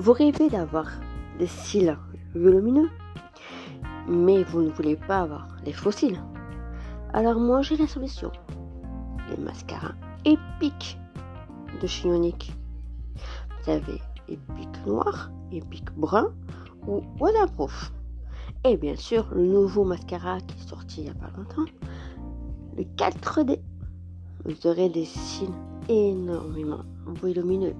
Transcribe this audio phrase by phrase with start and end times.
[0.00, 0.86] vous rêvez d'avoir
[1.38, 1.96] des cils
[2.34, 2.90] volumineux,
[4.08, 6.20] mais vous ne voulez pas avoir les fossiles.
[7.12, 8.30] Alors moi j'ai la solution.
[9.30, 10.98] Les mascaras épiques
[11.80, 12.54] de Chionic.
[13.64, 16.32] Vous avez épique noir, épique brun
[16.86, 17.92] ou waterproof.
[18.64, 21.70] Et bien sûr, le nouveau mascara qui est sorti il n'y a pas longtemps,
[22.76, 23.60] le 4D.
[24.44, 25.48] Vous aurez des cils
[25.88, 27.74] énormément volumineux.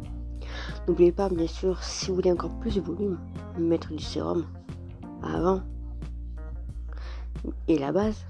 [0.87, 3.19] N'oubliez pas, bien sûr, si vous voulez encore plus de volume,
[3.59, 4.45] mettre du sérum
[5.23, 5.63] avant
[7.69, 8.25] et la base.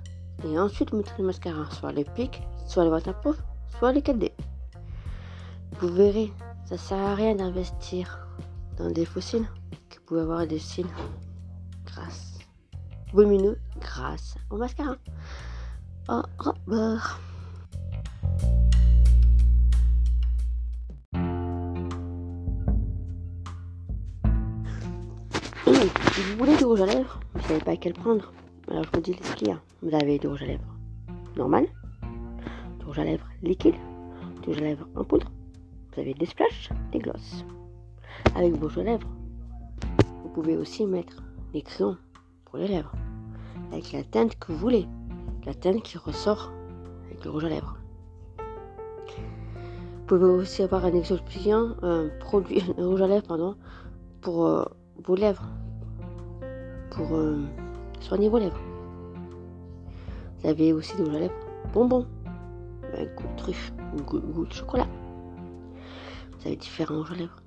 [0.45, 3.37] Et ensuite mettre le mascara, soit les pics, soit le waterproof,
[3.79, 4.33] soit les 4D.
[5.81, 6.33] Vous verrez,
[6.65, 8.27] ça sert à rien d'investir
[8.77, 9.47] dans des fossiles
[9.89, 10.87] qui pouvez avoir des cils
[11.87, 12.39] grâce,
[13.13, 14.97] volumineux grâce au mascara.
[16.09, 17.21] Au revoir.
[25.65, 28.33] Vous voulez du rouge à lèvres, vous savez pas quel prendre.
[28.69, 29.61] Alors je vous dis ce qu'il y a?
[29.81, 30.75] Vous avez du rouge à lèvres
[31.37, 31.67] normal,
[32.81, 33.77] du rouge à lèvres liquide,
[34.43, 35.31] du rouge à lèvres en poudre?
[35.93, 37.45] Vous avez des splashes, des glosses?
[38.35, 39.09] Avec vos rouges à lèvres,
[40.25, 41.97] vous pouvez aussi mettre des crayons
[42.45, 42.93] pour les lèvres.
[43.71, 44.87] Avec la teinte que vous voulez.
[45.47, 46.51] La teinte qui ressort
[47.07, 47.79] avec le rouge à lèvres.
[48.39, 53.57] Vous pouvez aussi avoir un exfoliant, un produit, un rouge à lèvres, pardon,
[54.21, 54.65] pour euh,
[55.05, 55.47] vos lèvres
[56.91, 57.45] pour euh,
[58.01, 58.61] soigner vos lèvres.
[60.41, 61.35] Vous avez aussi des rouges à lèvres
[61.73, 62.07] bonbons,
[62.95, 64.89] un goût de truffe, un goût, de chocolat.
[66.39, 67.43] Vous avez différents rouges à lèvres.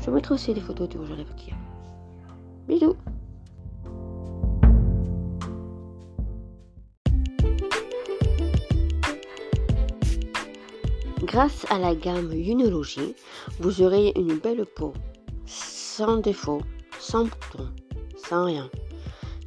[0.00, 1.56] Je mettrai aussi des photos du rouge à lèvres qu'il y a.
[2.68, 2.96] Bisous
[11.24, 13.16] Grâce à la gamme Unologie,
[13.58, 14.92] vous aurez une belle peau,
[15.46, 16.62] sans défaut,
[16.98, 17.72] sans bouton,
[18.16, 18.70] sans rien.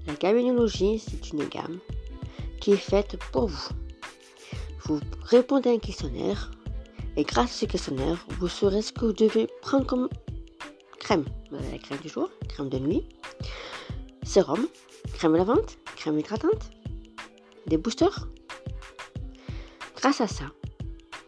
[0.05, 1.79] La gaminologie, c'est une gamme
[2.59, 3.69] qui est faite pour vous.
[4.85, 6.51] Vous répondez à un questionnaire
[7.17, 10.07] et grâce à ce questionnaire, vous saurez ce que vous devez prendre comme
[10.99, 11.25] crème.
[11.51, 13.03] La crème du jour, crème de nuit,
[14.23, 14.67] sérum,
[15.13, 16.69] crème lavante, crème hydratante,
[17.65, 18.27] des boosters.
[19.95, 20.45] Grâce à ça,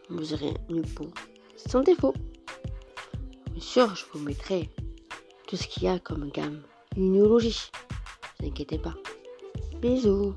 [0.10, 1.08] vous aurez une peau
[1.56, 2.14] sans défaut.
[3.60, 4.70] Bien sûr, je vous mettrai
[5.46, 6.62] tout ce qu'il y a comme gamme.
[6.96, 7.42] Une Ne vous
[8.42, 8.94] inquiétez pas.
[9.82, 10.34] Bisous